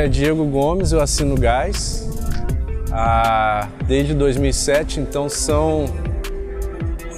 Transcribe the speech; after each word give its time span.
é 0.00 0.08
Diego 0.08 0.44
Gomes, 0.46 0.92
eu 0.92 1.00
assino 1.00 1.34
Gás 1.36 2.08
há, 2.90 3.68
desde 3.86 4.14
2007, 4.14 4.98
então 4.98 5.28
são 5.28 5.92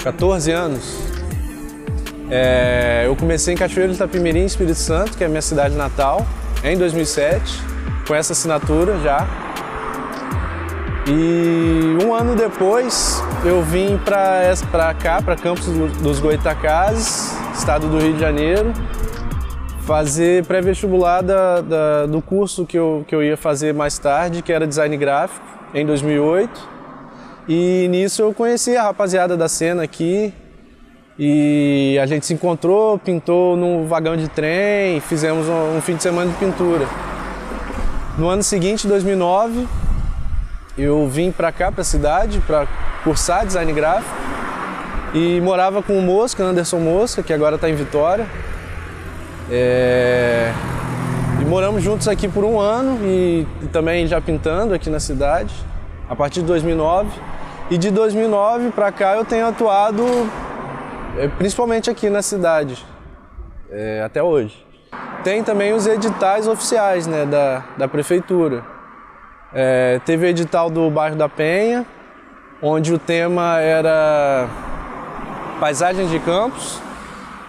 14 0.02 0.50
anos. 0.50 0.98
É, 2.29 3.04
eu 3.06 3.14
comecei 3.14 3.54
em 3.54 3.56
Cachoeiro 3.56 3.90
de 3.90 3.96
Itapimirim, 3.96 4.44
Espírito 4.44 4.79
Santo, 4.79 5.16
que 5.16 5.22
é 5.22 5.26
a 5.26 5.29
minha 5.29 5.42
cidade 5.42 5.76
natal, 5.76 6.26
em 6.64 6.76
2007, 6.76 7.60
com 8.06 8.14
essa 8.14 8.32
assinatura 8.32 8.98
já. 8.98 9.28
E 11.06 12.04
um 12.04 12.12
ano 12.12 12.34
depois 12.34 13.22
eu 13.44 13.62
vim 13.62 13.96
para 13.98 14.94
cá, 14.94 15.22
para 15.22 15.36
Campos 15.36 15.66
dos 16.00 16.18
Goitacazes, 16.18 17.32
estado 17.54 17.88
do 17.88 17.99
Rio 17.99 18.14
de 18.14 18.21
Janeiro, 18.21 18.72
fazer 19.86 20.45
pré-vestibular 20.46 21.22
do 22.09 22.22
curso 22.22 22.64
que 22.64 22.79
eu, 22.79 23.04
que 23.07 23.14
eu 23.14 23.22
ia 23.22 23.36
fazer 23.36 23.75
mais 23.75 23.99
tarde, 23.99 24.43
que 24.43 24.53
era 24.53 24.67
design 24.67 24.96
gráfico, 24.96 25.45
em 25.75 25.85
2008. 25.85 26.68
E 27.49 27.89
nisso 27.91 28.22
eu 28.22 28.32
conheci 28.32 28.77
a 28.77 28.85
rapaziada 28.85 29.36
da 29.36 29.49
cena 29.49 29.82
aqui 29.82 30.32
e 31.18 31.99
a 32.00 32.06
gente 32.06 32.25
se 32.25 32.33
encontrou, 32.33 32.98
pintou 32.98 33.56
num 33.56 33.86
vagão 33.86 34.17
de 34.17 34.28
trem, 34.28 35.00
fizemos 35.00 35.48
um, 35.48 35.77
um 35.77 35.81
fim 35.81 35.97
de 35.97 36.03
semana 36.03 36.30
de 36.30 36.36
pintura. 36.39 36.86
No 38.17 38.28
ano 38.28 38.42
seguinte, 38.42 38.86
2009, 38.86 39.67
eu 40.78 41.08
vim 41.08 41.33
para 41.33 41.50
cá, 41.50 41.72
para 41.72 41.83
a 41.83 41.84
cidade, 41.84 42.41
para 42.47 42.67
cursar 43.03 43.44
design 43.44 43.72
gráfico 43.72 44.14
e 45.12 45.41
morava 45.41 45.83
com 45.83 45.98
o 45.98 46.03
Mosca, 46.03 46.42
Anderson 46.44 46.78
Mosca, 46.78 47.22
que 47.22 47.33
agora 47.33 47.56
está 47.56 47.69
em 47.69 47.74
Vitória. 47.74 48.27
É... 49.50 50.52
E 51.40 51.44
moramos 51.44 51.82
juntos 51.82 52.06
aqui 52.08 52.28
por 52.28 52.44
um 52.44 52.60
ano 52.60 52.98
e, 53.04 53.46
também 53.72 54.06
já 54.06 54.20
pintando 54.20 54.74
aqui 54.74 54.88
na 54.88 55.00
cidade, 55.00 55.52
a 56.08 56.14
partir 56.14 56.40
de 56.40 56.46
2009. 56.46 57.10
E 57.70 57.78
de 57.78 57.90
2009 57.90 58.70
para 58.70 58.92
cá 58.92 59.14
eu 59.14 59.24
tenho 59.24 59.46
atuado 59.46 60.04
é, 61.16 61.28
principalmente 61.28 61.90
aqui 61.90 62.08
na 62.08 62.22
cidade, 62.22 62.84
é, 63.70 64.02
até 64.02 64.22
hoje. 64.22 64.64
Tem 65.22 65.42
também 65.42 65.72
os 65.72 65.86
editais 65.86 66.48
oficiais 66.48 67.06
né, 67.06 67.27
da, 67.27 67.64
da 67.77 67.88
prefeitura. 67.88 68.64
É, 69.52 70.00
teve 70.04 70.27
o 70.27 70.28
edital 70.28 70.70
do 70.70 70.90
bairro 70.90 71.16
da 71.16 71.28
Penha, 71.28 71.86
onde 72.62 72.94
o 72.94 72.98
tema 72.98 73.60
era 73.60 74.48
paisagens 75.60 76.10
de 76.10 76.18
campos 76.18 76.80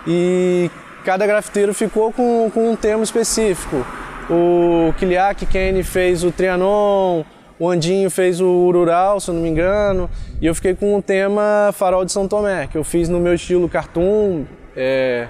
e 0.05 0.69
cada 1.04 1.28
grafiteiro 1.28 1.73
ficou 1.73 2.12
com, 2.12 2.50
com 2.54 2.72
um 2.72 2.76
tema 2.76 3.04
específico. 3.04 3.86
O 4.30 4.94
Kiliak 4.98 5.46
Kenny 5.46 5.84
fez 5.84 6.23
o 6.23 6.32
Trianon, 6.32 7.23
o 7.59 7.70
Andinho 7.70 8.09
fez 8.09 8.40
o 8.40 8.48
Urural, 8.48 9.20
se 9.20 9.30
eu 9.30 9.36
não 9.36 9.42
me 9.42 9.50
engano, 9.50 10.09
e 10.42 10.46
eu 10.46 10.56
fiquei 10.56 10.74
com 10.74 10.96
o 10.96 11.02
tema 11.02 11.72
Farol 11.74 12.06
de 12.06 12.12
São 12.12 12.28
Tomé, 12.28 12.68
que 12.68 12.78
eu 12.78 12.84
fiz 12.84 13.09
no 13.09 13.20
meu 13.20 13.34
estilo 13.34 13.70
cartoon. 13.70 14.46
É, 14.76 15.28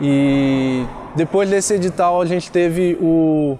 e 0.00 0.86
depois 1.14 1.50
desse 1.50 1.74
edital 1.74 2.22
a 2.22 2.26
gente 2.26 2.50
teve 2.50 2.96
o, 3.00 3.58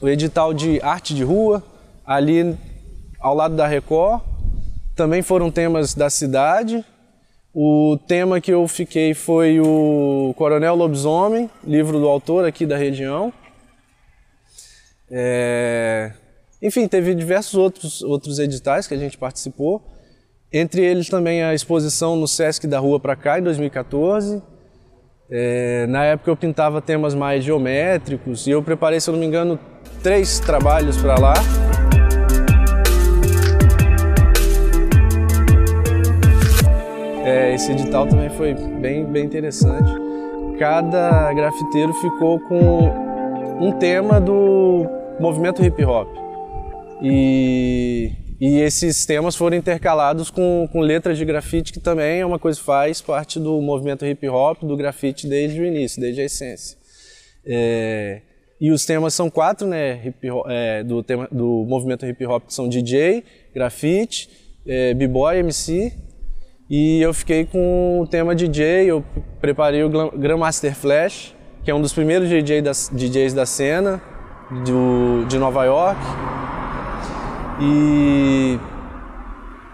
o 0.00 0.08
edital 0.08 0.54
de 0.54 0.80
arte 0.80 1.14
de 1.14 1.24
rua, 1.24 1.62
ali 2.06 2.56
ao 3.20 3.34
lado 3.34 3.54
da 3.54 3.66
Record. 3.66 4.22
Também 4.94 5.20
foram 5.20 5.50
temas 5.50 5.94
da 5.94 6.08
cidade. 6.08 6.84
O 7.58 7.96
tema 8.06 8.38
que 8.38 8.52
eu 8.52 8.68
fiquei 8.68 9.14
foi 9.14 9.58
o 9.60 10.34
Coronel 10.36 10.74
Lobisomem, 10.74 11.48
livro 11.66 11.98
do 11.98 12.06
autor 12.06 12.44
aqui 12.44 12.66
da 12.66 12.76
região. 12.76 13.32
É... 15.10 16.12
Enfim, 16.60 16.86
teve 16.86 17.14
diversos 17.14 17.54
outros, 17.54 18.02
outros 18.02 18.38
editais 18.38 18.86
que 18.86 18.92
a 18.92 18.98
gente 18.98 19.16
participou. 19.16 19.82
Entre 20.52 20.84
eles 20.84 21.08
também 21.08 21.42
a 21.42 21.54
exposição 21.54 22.14
no 22.14 22.28
Sesc 22.28 22.66
da 22.66 22.78
Rua 22.78 23.00
para 23.00 23.16
cá, 23.16 23.38
em 23.38 23.42
2014. 23.42 24.42
É... 25.30 25.86
Na 25.86 26.04
época 26.04 26.30
eu 26.30 26.36
pintava 26.36 26.82
temas 26.82 27.14
mais 27.14 27.42
geométricos 27.42 28.46
e 28.46 28.50
eu 28.50 28.62
preparei, 28.62 29.00
se 29.00 29.08
eu 29.08 29.12
não 29.12 29.20
me 29.20 29.24
engano, 29.24 29.58
três 30.02 30.38
trabalhos 30.40 30.98
para 30.98 31.18
lá. 31.18 31.32
Esse 37.56 37.72
edital 37.72 38.06
também 38.06 38.28
foi 38.28 38.52
bem, 38.54 39.02
bem 39.06 39.24
interessante. 39.24 39.90
Cada 40.58 41.32
grafiteiro 41.32 41.92
ficou 41.94 42.38
com 42.40 42.90
um 43.58 43.72
tema 43.78 44.20
do 44.20 44.86
movimento 45.18 45.64
hip 45.64 45.82
hop. 45.82 46.06
E, 47.02 48.12
e 48.38 48.58
esses 48.58 49.06
temas 49.06 49.34
foram 49.34 49.56
intercalados 49.56 50.30
com, 50.30 50.68
com 50.70 50.80
letras 50.80 51.16
de 51.16 51.24
grafite, 51.24 51.72
que 51.72 51.80
também 51.80 52.20
é 52.20 52.26
uma 52.26 52.38
coisa 52.38 52.58
que 52.58 52.64
faz 52.64 53.00
parte 53.00 53.40
do 53.40 53.58
movimento 53.62 54.04
hip 54.04 54.28
hop, 54.28 54.62
do 54.62 54.76
grafite 54.76 55.26
desde 55.26 55.58
o 55.58 55.64
início, 55.64 55.98
desde 55.98 56.20
a 56.20 56.24
essência. 56.24 56.76
É, 57.46 58.20
e 58.60 58.70
os 58.70 58.84
temas 58.84 59.14
são 59.14 59.30
quatro, 59.30 59.66
né, 59.66 60.02
hip 60.04 60.28
-hop, 60.28 60.44
é, 60.46 60.84
do, 60.84 61.02
tema, 61.02 61.26
do 61.32 61.64
movimento 61.66 62.04
hip 62.04 62.26
hop, 62.26 62.48
que 62.48 62.52
são 62.52 62.68
DJ, 62.68 63.24
grafite, 63.54 64.28
é, 64.66 64.92
b-boy, 64.92 65.38
MC 65.38 66.04
e 66.68 67.00
eu 67.00 67.14
fiquei 67.14 67.44
com 67.44 68.00
o 68.00 68.06
tema 68.06 68.34
DJ, 68.34 68.90
eu 68.90 69.04
preparei 69.40 69.84
o 69.84 69.88
Grandmaster 69.88 70.74
Flash, 70.74 71.34
que 71.62 71.70
é 71.70 71.74
um 71.74 71.80
dos 71.80 71.92
primeiros 71.92 72.28
DJ 72.28 72.62
DJs 72.62 73.34
da 73.34 73.46
cena 73.46 74.02
do, 74.64 75.24
de 75.26 75.38
Nova 75.38 75.64
York. 75.64 76.00
E 77.60 78.58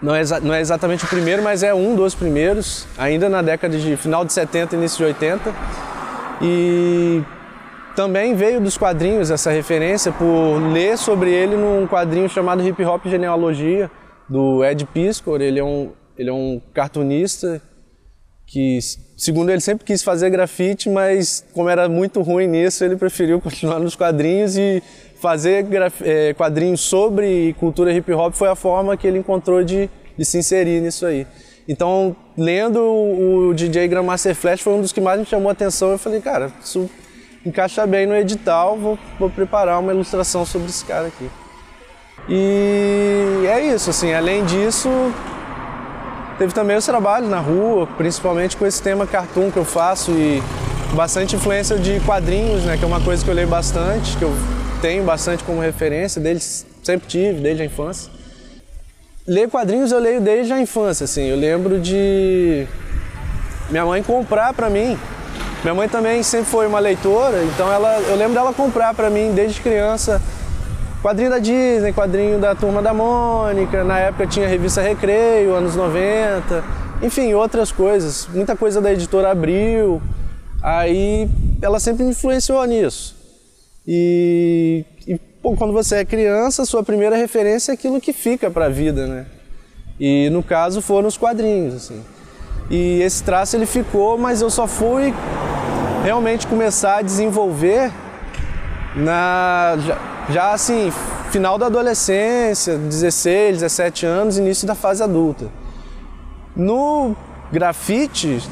não 0.03 0.15
é, 0.15 0.23
não 0.43 0.53
é 0.53 0.61
exatamente 0.61 1.05
o 1.05 1.09
primeiro, 1.09 1.43
mas 1.43 1.63
é 1.63 1.73
um 1.73 1.95
dos 1.95 2.15
primeiros, 2.15 2.87
ainda 2.99 3.29
na 3.29 3.41
década 3.41 3.77
de 3.79 3.97
final 3.97 4.25
de 4.25 4.33
70 4.33 4.77
início 4.77 4.99
de 4.99 5.05
80. 5.05 5.55
E 6.43 7.23
também 7.95 8.35
veio 8.35 8.61
dos 8.61 8.77
quadrinhos 8.77 9.31
essa 9.31 9.51
referência 9.51 10.13
por 10.13 10.59
ler 10.73 10.99
sobre 10.99 11.31
ele 11.31 11.57
num 11.57 11.87
quadrinho 11.87 12.29
chamado 12.29 12.67
Hip 12.67 12.85
Hop 12.85 13.07
Genealogia, 13.07 13.91
do 14.29 14.65
Ed 14.65 14.85
Piscor. 14.87 15.41
Ele 15.41 15.59
é 15.61 15.65
um, 15.65 15.91
ele 16.17 16.31
é 16.31 16.33
um 16.33 16.61
cartunista 16.73 17.61
que, 18.47 18.79
segundo 19.17 19.51
ele, 19.51 19.61
sempre 19.61 19.85
quis 19.85 20.03
fazer 20.03 20.29
grafite, 20.29 20.91
mas 20.91 21.45
como 21.55 21.69
era 21.69 21.89
muito 21.89 22.21
ruim 22.21 22.47
nisso, 22.47 22.85
ele 22.85 22.97
preferiu 22.97 23.41
continuar 23.43 23.79
nos 23.79 23.97
quadrinhos 23.97 24.57
e 24.57 24.83
fazer 25.21 25.67
é, 26.03 26.35
quadrinhos 26.35 26.81
sobre 26.81 27.55
cultura 27.59 27.93
hip 27.93 28.13
hop 28.13 28.35
foi 28.35 28.49
a 28.49 28.57
forma 28.57 28.97
que 28.97 29.07
ele 29.07 29.19
encontrou 29.19 29.63
de, 29.63 29.89
de 30.19 30.25
se 30.25 30.39
inserir 30.39 30.81
nisso 30.81 31.07
aí. 31.07 31.27
Então, 31.67 32.15
lendo 32.37 32.81
o 32.83 33.55
DJ 33.55 33.87
Grandmaster 33.87 34.35
Flash 34.35 34.61
foi 34.61 34.73
um 34.75 34.81
dos 34.81 34.93
que 34.93 35.01
mais 35.01 35.21
me 35.21 35.25
chamou 35.25 35.49
a 35.49 35.53
atenção. 35.53 35.93
Eu 35.93 35.99
falei, 35.99 36.21
cara, 36.21 36.53
isso 36.63 36.91
encaixa 37.47 37.87
bem 37.87 38.05
no 38.07 38.15
edital, 38.15 38.77
vou, 38.77 38.99
vou 39.19 39.31
preparar 39.31 39.79
uma 39.81 39.93
ilustração 39.93 40.45
sobre 40.45 40.69
esse 40.69 40.85
cara 40.85 41.07
aqui. 41.07 41.31
E 42.29 43.47
é 43.47 43.75
isso, 43.75 43.91
assim, 43.91 44.13
além 44.13 44.45
disso, 44.45 44.89
Teve 46.39 46.53
também 46.53 46.77
os 46.77 46.85
trabalhos 46.85 47.29
na 47.29 47.39
rua, 47.39 47.87
principalmente 47.97 48.57
com 48.57 48.67
esse 48.67 48.83
tema 48.83 49.07
cartoon 49.07 49.51
que 49.51 49.59
eu 49.59 49.65
faço 49.65 50.11
e 50.13 50.43
bastante 50.95 51.37
influência 51.37 51.79
de 51.79 52.01
quadrinhos, 52.01 52.65
né, 52.65 52.77
que 52.77 52.85
é 52.85 52.87
uma 52.87 53.01
coisa 53.01 53.25
que 53.25 53.31
eu 53.31 53.35
leio 53.35 53.49
bastante, 53.49 54.17
que 54.17 54.25
eu 54.25 54.35
tenho 54.81 55.05
bastante 55.05 55.45
como 55.45 55.61
referência, 55.61 56.21
deles 56.21 56.67
sempre 56.83 57.09
tive, 57.09 57.41
desde 57.41 57.63
a 57.63 57.67
infância. 57.67 58.11
Ler 59.27 59.49
quadrinhos 59.49 59.93
eu 59.93 60.01
leio 60.01 60.21
desde 60.21 60.53
a 60.53 60.61
infância, 60.61 61.05
assim. 61.05 61.23
Eu 61.23 61.37
lembro 61.37 61.79
de 61.79 62.67
minha 63.71 63.87
mãe 63.87 64.03
comprar 64.03 64.53
para 64.53 64.69
mim. 64.69 64.99
Minha 65.63 65.75
mãe 65.75 65.89
também 65.89 66.25
sempre 66.25 66.51
foi 66.51 66.67
uma 66.67 66.81
leitora, 66.81 67.41
então 67.45 67.73
ela, 67.73 68.01
eu 68.09 68.17
lembro 68.17 68.35
dela 68.35 68.53
comprar 68.53 68.93
para 68.95 69.09
mim 69.09 69.31
desde 69.33 69.61
criança 69.61 70.21
Quadrinho 71.03 71.31
da 71.31 71.41
Disney, 71.41 71.93
quadrinho 71.93 72.39
da 72.39 72.55
Turma 72.55 72.81
da 72.81 72.95
Mônica, 72.95 73.83
na 73.83 73.99
época 73.99 74.25
tinha 74.25 74.47
revista 74.47 74.81
Recreio, 74.81 75.53
anos 75.53 75.75
90, 75.75 76.63
enfim, 77.03 77.35
outras 77.35 77.73
coisas, 77.73 78.29
muita 78.33 78.55
coisa 78.55 78.81
da 78.81 78.93
editora 78.93 79.33
Abril. 79.33 80.01
Aí 80.63 81.29
ela 81.61 81.81
sempre 81.81 82.05
me 82.05 82.13
influenciou 82.13 82.65
nisso. 82.67 83.17
E, 83.85 84.85
e 85.05 85.19
pô, 85.43 85.57
quando 85.57 85.73
você 85.73 85.97
é 85.97 86.05
criança, 86.05 86.65
sua 86.65 86.85
primeira 86.85 87.17
referência 87.17 87.73
é 87.73 87.75
aquilo 87.75 88.01
que 88.01 88.13
fica 88.13 88.49
para 88.49 88.67
a 88.67 88.69
vida, 88.69 89.09
né? 89.09 89.27
E 89.99 90.31
no 90.31 90.41
caso 90.41 90.81
foram 90.81 91.09
os 91.09 91.17
quadrinhos, 91.17 91.75
assim. 91.75 92.01
E 92.71 93.03
esse 93.03 93.25
traço 93.25 93.57
ele 93.57 93.67
ficou, 93.67 94.17
mas 94.17 94.41
eu 94.41 94.49
só 94.49 94.69
fui 94.69 95.13
realmente 96.05 96.47
começar 96.47 96.99
a 96.99 97.03
desenvolver 97.03 97.91
na 98.95 99.77
já, 99.79 99.99
já 100.29 100.53
assim, 100.53 100.93
final 101.31 101.57
da 101.57 101.67
adolescência, 101.67 102.77
16, 102.77 103.61
17 103.61 104.07
anos, 104.07 104.39
início 104.39 104.67
da 104.67 104.75
fase 104.75 105.03
adulta. 105.03 105.47
No 106.55 107.17
grafite, 107.51 108.43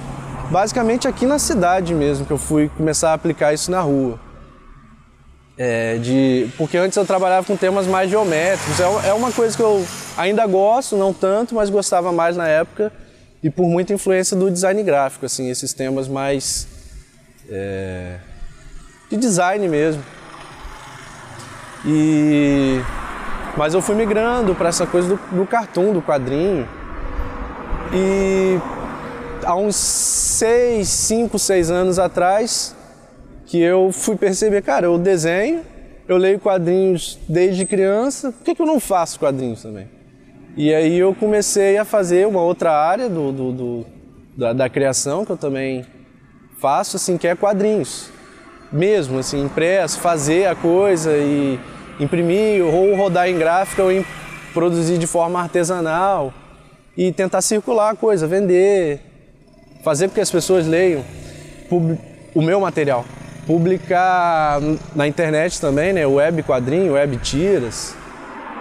basicamente 0.51 1.07
aqui 1.07 1.27
na 1.27 1.39
cidade 1.39 1.95
mesmo, 1.95 2.25
que 2.25 2.33
eu 2.33 2.39
fui 2.39 2.71
começar 2.77 3.11
a 3.11 3.15
aplicar 3.15 3.53
isso 3.53 3.71
na 3.71 3.81
rua. 3.81 4.19
É, 5.59 5.99
de, 5.99 6.49
porque 6.57 6.79
antes 6.79 6.97
eu 6.97 7.05
trabalhava 7.05 7.47
com 7.47 7.55
temas 7.55 7.87
mais 7.87 8.09
geométricos. 8.09 8.81
É, 8.81 9.09
é 9.09 9.13
uma 9.13 9.31
coisa 9.31 9.55
que 9.55 9.63
eu 9.63 9.87
ainda 10.17 10.47
gosto, 10.47 10.97
não 10.97 11.13
tanto, 11.13 11.55
mas 11.55 11.69
gostava 11.69 12.11
mais 12.13 12.37
na 12.37 12.49
época 12.49 12.91
e 13.43 13.51
por 13.51 13.67
muita 13.67 13.93
influência 13.93 14.37
do 14.37 14.51
design 14.51 14.83
gráfico, 14.83 15.27
assim, 15.27 15.51
esses 15.51 15.73
temas 15.73 16.09
mais 16.09 16.67
é, 17.49 18.17
de 19.11 19.17
design 19.17 19.67
mesmo. 19.69 20.03
E 21.85 22.81
mas 23.57 23.75
eu 23.75 23.83
fui 23.83 23.95
migrando 23.95 24.55
para 24.55 24.69
essa 24.69 24.87
coisa 24.87 25.09
do, 25.09 25.21
do 25.37 25.47
cartoon, 25.47 25.93
do 25.93 26.01
quadrinho. 26.01 26.69
E 27.93 28.59
há 29.45 29.55
uns 29.57 29.77
seis, 29.77 30.89
cinco, 30.89 31.39
seis 31.39 31.71
anos 31.71 31.99
atrás, 31.99 32.75
que 33.47 33.61
eu 33.61 33.91
fui 33.93 34.17
perceber, 34.17 34.63
cara, 34.63 34.87
eu 34.87 34.97
desenho, 34.97 35.63
eu 36.07 36.17
leio 36.17 36.39
quadrinhos 36.39 37.19
desde 37.29 37.67
criança, 37.67 38.33
por 38.33 38.45
que, 38.45 38.55
que 38.55 38.63
eu 38.63 38.67
não 38.67 38.79
faço 38.79 39.19
quadrinhos 39.19 39.63
também? 39.63 39.89
E 40.57 40.73
aí 40.75 40.99
eu 40.99 41.15
comecei 41.15 41.79
a 41.79 41.85
fazer 41.85 42.27
uma 42.27 42.43
outra 42.43 42.73
área 42.73 43.09
do, 43.09 43.33
do, 43.33 43.53
do 43.53 43.87
da, 44.37 44.53
da, 44.53 44.69
criação, 44.69 45.25
que 45.25 45.33
eu 45.33 45.37
também 45.37 45.85
faço, 46.59 46.97
assim, 46.97 47.17
que 47.17 47.27
é 47.27 47.35
quadrinhos. 47.35 48.11
Mesmo, 48.73 49.19
assim, 49.19 49.45
impresso, 49.45 49.99
fazer 49.99 50.47
a 50.47 50.55
coisa 50.55 51.11
e 51.17 51.59
imprimir, 51.99 52.65
ou 52.65 52.95
rodar 52.95 53.29
em 53.29 53.37
gráfica, 53.37 53.83
ou 53.83 53.91
em, 53.91 54.05
produzir 54.53 54.99
de 54.99 55.07
forma 55.07 55.41
artesanal 55.41 56.33
e 56.97 57.13
tentar 57.13 57.41
circular 57.41 57.91
a 57.91 57.97
coisa, 57.97 58.27
vender, 58.27 59.01
fazer 59.83 60.09
com 60.09 60.15
que 60.15 60.21
as 60.21 60.31
pessoas 60.31 60.67
leiam 60.67 61.05
o 62.35 62.43
meu 62.43 62.61
material 62.61 63.05
publicar 63.47 64.61
na 64.95 65.09
internet 65.09 65.61
também, 65.61 65.93
né? 65.93 66.07
Web 66.07 66.43
quadrinho, 66.43 66.93
web 66.93 67.17
tiras. 67.17 67.97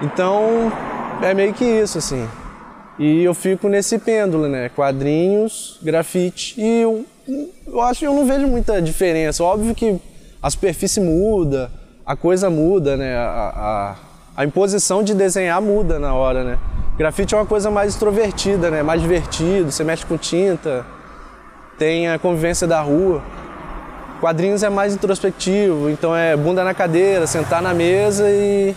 Então 0.01 0.71
é 1.21 1.33
meio 1.33 1.53
que 1.53 1.63
isso, 1.63 1.97
assim. 1.97 2.27
E 2.99 3.23
eu 3.23 3.33
fico 3.33 3.69
nesse 3.69 3.97
pêndulo, 3.97 4.49
né? 4.49 4.67
Quadrinhos, 4.67 5.79
grafite. 5.81 6.59
E 6.59 6.81
eu, 6.81 7.05
eu 7.65 7.81
acho 7.81 8.01
que 8.01 8.07
eu 8.07 8.13
não 8.13 8.25
vejo 8.25 8.45
muita 8.45 8.81
diferença. 8.81 9.41
Óbvio 9.41 9.73
que 9.73 9.97
a 10.43 10.49
superfície 10.49 10.99
muda, 10.99 11.71
a 12.05 12.17
coisa 12.17 12.49
muda, 12.49 12.97
né? 12.97 13.15
A, 13.15 13.95
a, 14.35 14.41
a 14.41 14.45
imposição 14.45 15.01
de 15.01 15.13
desenhar 15.13 15.61
muda 15.61 15.97
na 15.97 16.13
hora, 16.13 16.43
né? 16.43 16.59
Grafite 16.97 17.33
é 17.33 17.37
uma 17.37 17.45
coisa 17.45 17.71
mais 17.71 17.93
extrovertida, 17.93 18.69
né? 18.69 18.83
Mais 18.83 19.01
divertido, 19.01 19.71
você 19.71 19.85
mexe 19.85 20.05
com 20.05 20.17
tinta, 20.17 20.85
tem 21.77 22.09
a 22.09 22.19
convivência 22.19 22.67
da 22.67 22.81
rua. 22.81 23.23
Quadrinhos 24.19 24.61
é 24.61 24.69
mais 24.69 24.93
introspectivo, 24.93 25.89
então 25.89 26.13
é 26.13 26.35
bunda 26.35 26.65
na 26.65 26.73
cadeira, 26.73 27.25
sentar 27.25 27.61
na 27.61 27.73
mesa 27.73 28.29
e, 28.29 28.75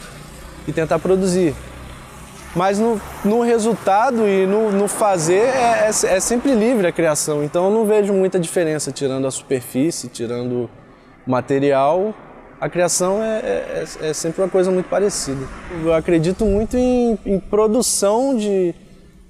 e 0.68 0.72
tentar 0.72 1.00
produzir. 1.00 1.52
Mas 2.54 2.78
no, 2.78 3.00
no 3.24 3.40
resultado 3.40 4.28
e 4.28 4.46
no, 4.46 4.70
no 4.70 4.86
fazer 4.86 5.46
é, 5.46 5.86
é, 5.86 5.88
é, 5.88 6.20
sempre 6.20 6.54
livre 6.54 6.86
a 6.86 6.92
criação, 6.92 7.42
então 7.42 7.64
eu 7.66 7.70
não 7.70 7.86
vejo 7.86 8.12
muita 8.12 8.38
diferença 8.38 8.92
tirando 8.92 9.26
a 9.26 9.30
superfície, 9.30 10.08
tirando 10.08 10.68
o 11.26 11.30
material. 11.30 12.14
A 12.60 12.68
criação 12.68 13.22
é, 13.22 13.38
é, 13.38 13.84
é, 14.02 14.08
é 14.10 14.12
sempre 14.12 14.42
uma 14.42 14.48
coisa 14.48 14.70
muito 14.70 14.88
parecida. 14.88 15.40
Eu 15.82 15.94
acredito 15.94 16.44
muito 16.44 16.76
em, 16.76 17.18
em 17.24 17.40
produção 17.40 18.36
de, 18.36 18.74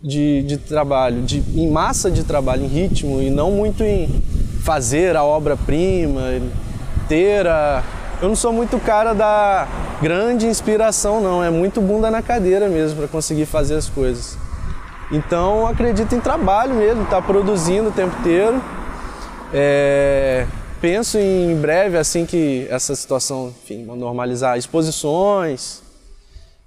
de, 0.02 0.42
de 0.42 0.58
trabalho, 0.58 1.22
de, 1.22 1.38
em 1.54 1.70
massa 1.70 2.10
de 2.10 2.24
trabalho, 2.24 2.64
em 2.64 2.68
ritmo, 2.68 3.22
e 3.22 3.30
não 3.30 3.52
muito 3.52 3.84
em 3.84 4.22
fazer 4.62 5.16
a 5.16 5.24
obra-prima, 5.24 6.22
ter 7.08 7.46
a... 7.46 7.84
Eu 8.22 8.28
não 8.28 8.36
sou 8.36 8.52
muito 8.52 8.78
cara 8.78 9.12
da 9.16 9.66
grande 10.00 10.46
inspiração, 10.46 11.20
não. 11.20 11.42
É 11.42 11.50
muito 11.50 11.80
bunda 11.80 12.08
na 12.08 12.22
cadeira 12.22 12.68
mesmo 12.68 12.98
para 12.98 13.08
conseguir 13.08 13.46
fazer 13.46 13.74
as 13.74 13.88
coisas. 13.88 14.38
Então, 15.10 15.66
acredito 15.66 16.14
em 16.14 16.20
trabalho 16.20 16.72
mesmo, 16.72 17.02
estar 17.02 17.16
tá 17.16 17.22
produzindo 17.22 17.88
o 17.88 17.90
tempo 17.90 18.16
inteiro. 18.20 18.62
É... 19.52 20.46
Penso 20.80 21.18
em 21.18 21.56
breve, 21.56 21.98
assim 21.98 22.24
que 22.24 22.64
essa 22.70 22.94
situação, 22.94 23.52
enfim, 23.64 23.84
normalizar, 23.84 24.56
exposições, 24.56 25.82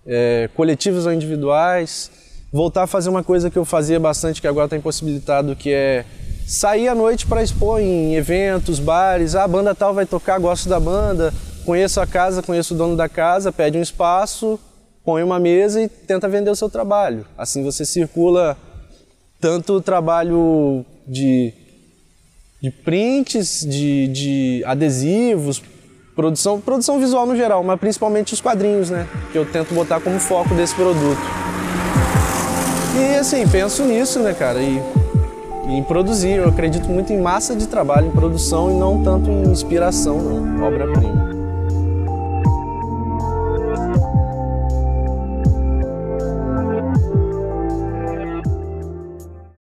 é... 0.05 0.49
coletivos 0.57 1.05
ou 1.05 1.13
individuais. 1.13 2.11
Voltar 2.51 2.83
a 2.83 2.87
fazer 2.87 3.09
uma 3.09 3.23
coisa 3.23 3.49
que 3.49 3.57
eu 3.57 3.63
fazia 3.63 3.97
bastante, 3.97 4.41
que 4.41 4.47
agora 4.47 4.65
está 4.65 4.75
impossibilitado, 4.75 5.55
que 5.55 5.71
é 5.71 6.03
sair 6.45 6.87
à 6.87 6.95
noite 6.95 7.25
para 7.25 7.41
expor 7.41 7.79
em 7.79 8.15
eventos, 8.15 8.79
bares. 8.79 9.35
Ah, 9.35 9.43
a 9.43 9.47
banda 9.47 9.73
tal 9.73 9.93
vai 9.93 10.05
tocar, 10.05 10.39
gosto 10.39 10.69
da 10.69 10.79
banda, 10.79 11.33
conheço 11.65 11.99
a 11.99 12.07
casa, 12.07 12.43
conheço 12.43 12.73
o 12.73 12.77
dono 12.77 12.95
da 12.95 13.09
casa, 13.09 13.51
pede 13.51 13.77
um 13.77 13.81
espaço, 13.81 14.59
põe 15.03 15.23
uma 15.23 15.39
mesa 15.39 15.81
e 15.81 15.87
tenta 15.89 16.27
vender 16.27 16.49
o 16.49 16.55
seu 16.55 16.69
trabalho. 16.69 17.25
Assim 17.37 17.63
você 17.63 17.85
circula 17.85 18.57
tanto 19.39 19.73
o 19.73 19.81
trabalho 19.81 20.85
de, 21.07 21.53
de 22.61 22.69
prints, 22.71 23.65
de, 23.67 24.07
de 24.07 24.63
adesivos, 24.65 25.61
produção, 26.15 26.61
produção 26.61 26.99
visual 26.99 27.25
no 27.25 27.35
geral, 27.35 27.63
mas 27.63 27.79
principalmente 27.79 28.33
os 28.33 28.41
quadrinhos, 28.41 28.89
né? 28.89 29.07
Que 29.31 29.37
eu 29.37 29.45
tento 29.45 29.73
botar 29.73 29.99
como 29.99 30.19
foco 30.19 30.53
desse 30.55 30.73
produto. 30.73 31.21
E 32.97 33.15
assim, 33.17 33.45
penso 33.47 33.83
nisso, 33.83 34.19
né, 34.19 34.33
cara? 34.33 34.61
E 34.61 34.81
em 35.67 35.83
produzir. 35.83 36.37
Eu 36.37 36.49
acredito 36.49 36.87
muito 36.89 37.11
em 37.11 37.19
massa 37.19 37.55
de 37.55 37.67
trabalho, 37.67 38.07
em 38.07 38.11
produção 38.11 38.71
e 38.71 38.73
não 38.73 39.03
tanto 39.03 39.29
em 39.29 39.51
inspiração, 39.51 40.17
obra-prima. 40.63 41.34